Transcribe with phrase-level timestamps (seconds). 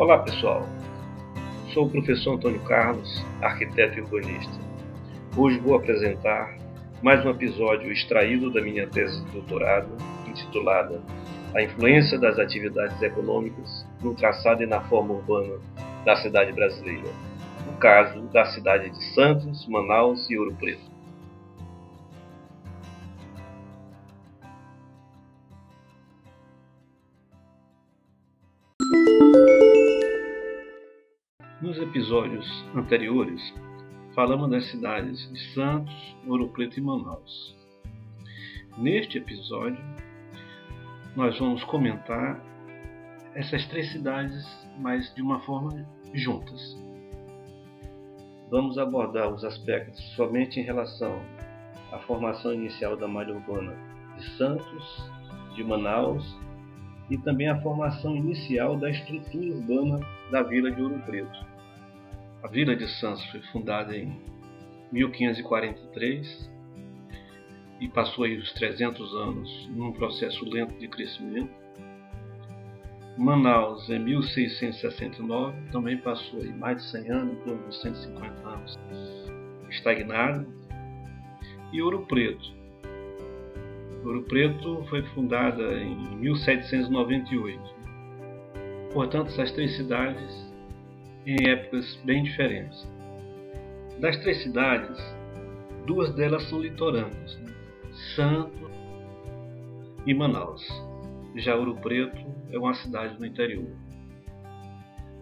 [0.00, 0.66] Olá pessoal,
[1.74, 4.58] sou o professor Antônio Carlos, arquiteto e urbanista.
[5.36, 6.56] Hoje vou apresentar
[7.02, 9.94] mais um episódio extraído da minha tese de doutorado,
[10.26, 11.02] intitulada
[11.54, 15.58] A influência das atividades econômicas no traçado e na forma urbana
[16.06, 17.10] da cidade brasileira,
[17.68, 20.89] o caso da cidade de Santos, Manaus e Ouro Preto.
[31.90, 33.52] Episódios anteriores,
[34.14, 37.56] falamos das cidades de Santos, Ouro Preto e Manaus.
[38.78, 39.84] Neste episódio,
[41.16, 42.40] nós vamos comentar
[43.34, 44.46] essas três cidades,
[44.78, 45.84] mas de uma forma
[46.14, 46.60] juntas.
[48.48, 51.20] Vamos abordar os aspectos somente em relação
[51.90, 53.74] à formação inicial da malha urbana
[54.16, 55.10] de Santos,
[55.56, 56.38] de Manaus
[57.10, 59.98] e também a formação inicial da estrutura urbana
[60.30, 61.49] da vila de Ouro Preto.
[62.42, 64.18] A vila de Santos foi fundada em
[64.90, 66.50] 1543
[67.80, 71.50] e passou aí os 300 anos num processo lento de crescimento.
[73.18, 78.78] Manaus, em 1669, também passou aí mais de 100 anos, em de 150 anos,
[79.68, 80.46] estagnado.
[81.72, 82.52] E Ouro Preto.
[84.02, 87.60] Ouro Preto foi fundada em 1798.
[88.94, 90.49] Portanto, essas três cidades
[91.26, 92.88] em épocas bem diferentes.
[93.98, 94.98] Das três cidades,
[95.86, 97.52] duas delas são litorâneas, né?
[98.14, 98.70] Santo
[100.06, 100.66] e Manaus.
[101.36, 102.18] Já Ouro Preto
[102.50, 103.70] é uma cidade no interior,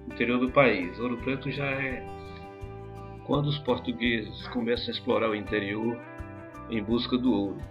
[0.07, 0.99] interior do país.
[0.99, 2.07] Ouro Preto já é
[3.25, 6.01] quando os portugueses começam a explorar o interior
[6.71, 7.63] em busca do ouro,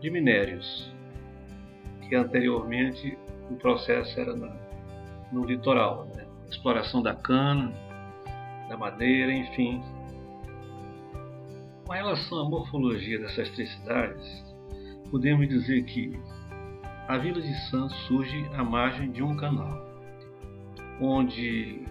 [0.00, 0.92] de minérios,
[2.08, 3.16] que anteriormente
[3.50, 4.56] o processo era na,
[5.30, 6.25] no litoral, né?
[6.50, 7.72] Exploração da cana,
[8.68, 9.82] da madeira, enfim.
[11.84, 14.44] Com relação à morfologia dessas três cidades,
[15.10, 16.18] podemos dizer que
[17.08, 19.86] a Vila de Santos surge à margem de um canal,
[21.00, 21.84] onde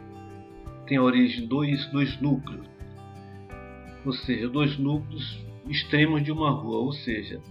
[0.86, 2.68] tem origem dois, dois núcleos,
[4.06, 7.42] ou seja, dois núcleos extremos de uma rua, ou seja,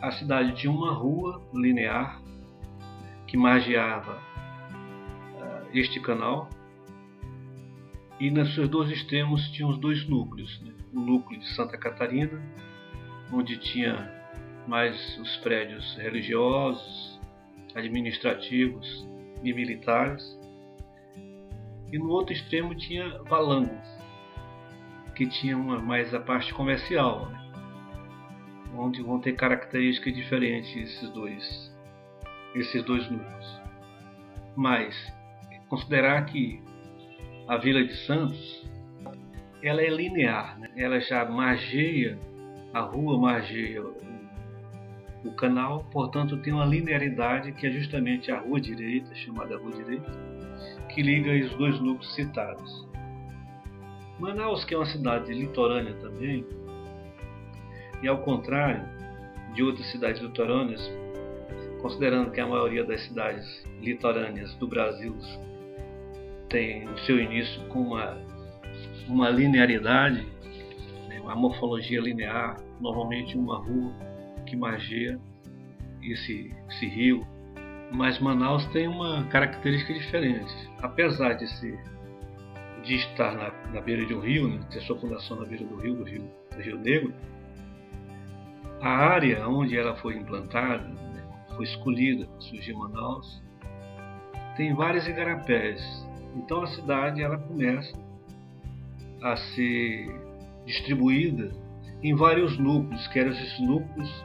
[0.00, 2.20] a cidade tinha uma rua linear
[3.26, 4.18] que margeava
[5.72, 6.48] este canal.
[8.18, 10.60] E nos seus dois extremos tinha os dois núcleos.
[10.62, 10.72] Né?
[10.92, 12.40] O núcleo de Santa Catarina,
[13.32, 14.20] onde tinha
[14.66, 17.20] mais os prédios religiosos,
[17.74, 19.08] administrativos
[19.42, 20.38] e militares.
[21.92, 23.76] E no outro extremo tinha Valango,
[25.14, 27.40] que tinha uma, mais a parte comercial, né?
[28.76, 31.74] onde vão ter características diferentes esses dois,
[32.54, 33.60] esses dois núcleos.
[34.56, 34.94] Mas
[35.70, 36.60] considerar que
[37.48, 38.68] a Vila de Santos
[39.62, 40.70] ela é linear, né?
[40.76, 42.18] ela já margeia,
[42.74, 43.82] a rua margeia
[45.24, 50.10] o, canal, portanto tem uma linearidade que é justamente a rua direita, chamada rua direita,
[50.88, 52.88] que liga os dois núcleos citados.
[54.18, 56.44] Manaus, que é uma cidade litorânea também,
[58.02, 58.82] e ao contrário
[59.54, 60.90] de outras cidades litorâneas,
[61.82, 63.46] considerando que a maioria das cidades
[63.80, 65.14] litorâneas do Brasil
[66.50, 68.18] tem o seu início com uma,
[69.08, 70.26] uma linearidade,
[71.08, 73.92] né, uma morfologia linear, normalmente uma rua
[74.44, 75.18] que margeia
[76.02, 77.26] esse, esse rio.
[77.92, 80.52] Mas Manaus tem uma característica diferente.
[80.82, 81.78] Apesar de ser
[82.82, 85.76] de estar na, na beira de um rio, né, ter sua fundação na beira do
[85.76, 87.14] rio, do rio, do rio Negro,
[88.80, 91.22] a área onde ela foi implantada, né,
[91.54, 93.42] foi escolhida para surgir Manaus,
[94.56, 97.96] tem vários igarapés, então a cidade ela começa
[99.22, 100.08] a ser
[100.66, 101.50] distribuída
[102.02, 104.24] em vários núcleos, que eram esses núcleos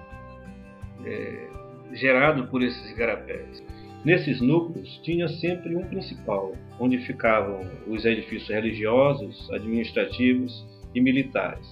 [1.04, 1.50] é,
[1.94, 3.64] gerados por esses igarapés.
[4.04, 11.68] Nesses núcleos tinha sempre um principal, onde ficavam os edifícios religiosos, administrativos e militares,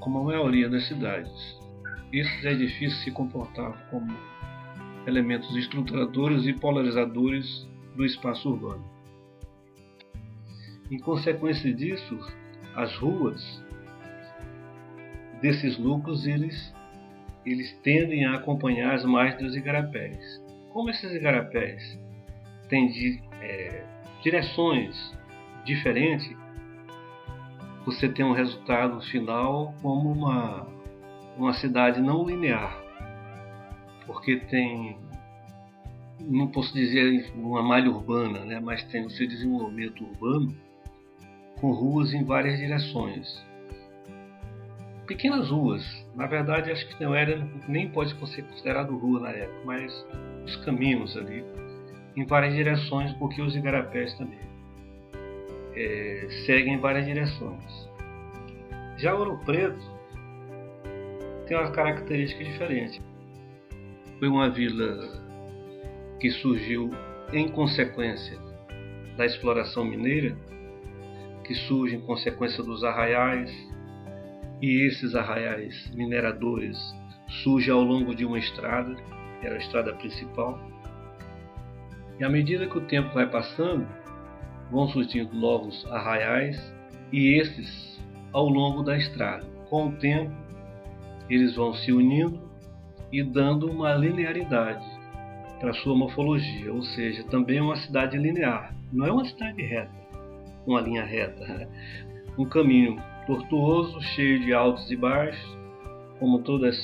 [0.00, 1.60] como a maioria das cidades.
[2.12, 4.12] Esses edifícios se comportavam como
[5.06, 7.66] elementos estruturadores e polarizadores
[7.96, 8.84] do espaço urbano.
[10.92, 12.18] Em consequência disso,
[12.76, 13.64] as ruas
[15.40, 16.74] desses núcleos eles,
[17.46, 20.44] eles tendem a acompanhar as margens dos igarapés.
[20.70, 21.98] Como esses igarapés
[22.68, 23.86] têm de, é,
[24.22, 25.16] direções
[25.64, 26.30] diferentes,
[27.86, 30.66] você tem um resultado final como uma,
[31.38, 32.78] uma cidade não linear,
[34.04, 34.98] porque tem
[36.20, 40.54] não posso dizer uma malha urbana, né, mas tem o seu desenvolvimento urbano
[41.62, 43.40] com ruas em várias direções.
[45.06, 45.84] Pequenas ruas,
[46.16, 50.06] na verdade acho que não era, nem pode ser considerado rua na época, mas
[50.44, 51.44] os caminhos ali
[52.16, 54.40] em várias direções, porque os igarapés também
[55.74, 57.88] é, seguem em várias direções.
[58.96, 59.90] Já Ouro Preto
[61.46, 63.00] tem uma característica diferente.
[64.18, 64.98] Foi uma vila
[66.18, 66.90] que surgiu
[67.32, 68.36] em consequência
[69.16, 70.36] da exploração mineira,
[71.52, 73.50] que surge em consequência dos arraiais,
[74.62, 76.78] e esses arraiais mineradores
[77.42, 78.94] surgem ao longo de uma estrada,
[79.38, 80.58] que era a estrada principal.
[82.18, 83.86] E à medida que o tempo vai passando,
[84.70, 86.58] vão surgindo novos arraiais
[87.12, 88.00] e esses
[88.32, 89.44] ao longo da estrada.
[89.68, 90.32] Com o tempo,
[91.28, 92.40] eles vão se unindo
[93.12, 94.86] e dando uma linearidade
[95.60, 98.74] para sua morfologia, ou seja, também é uma cidade linear.
[98.90, 100.01] Não é uma cidade reta,
[100.66, 101.68] uma linha reta.
[102.38, 105.58] Um caminho tortuoso, cheio de altos e baixos,
[106.18, 106.76] como todas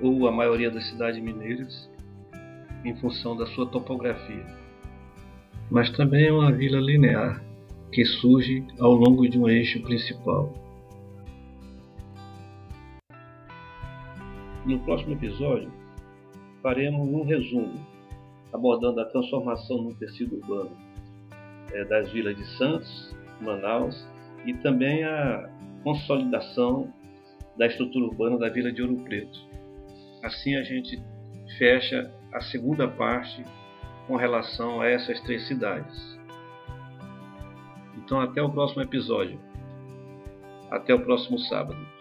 [0.00, 1.90] ou a maioria das cidades mineiras,
[2.84, 4.46] em função da sua topografia.
[5.70, 7.42] Mas também é uma vila linear
[7.92, 10.52] que surge ao longo de um eixo principal.
[14.64, 15.70] No próximo episódio,
[16.62, 17.74] faremos um resumo
[18.52, 20.87] abordando a transformação no tecido urbano
[21.72, 24.06] é, das vilas de Santos, Manaus
[24.44, 25.48] e também a
[25.82, 26.92] consolidação
[27.56, 29.38] da estrutura urbana da vila de Ouro Preto.
[30.22, 31.00] Assim a gente
[31.58, 33.44] fecha a segunda parte
[34.06, 36.18] com relação a essas três cidades.
[37.96, 39.38] Então até o próximo episódio.
[40.70, 41.97] Até o próximo sábado.